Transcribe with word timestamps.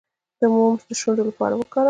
د 0.39 0.41
موم 0.53 0.73
د 0.89 0.91
شونډو 0.99 1.23
لپاره 1.29 1.53
وکاروئ 1.55 1.79